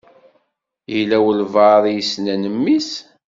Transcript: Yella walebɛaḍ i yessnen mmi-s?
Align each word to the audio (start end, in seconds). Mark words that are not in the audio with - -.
Yella 0.93 1.17
walebɛaḍ 1.23 1.83
i 1.87 1.91
yessnen 1.93 2.43
mmi-s? 2.55 2.89